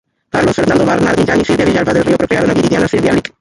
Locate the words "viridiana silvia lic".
2.55-3.29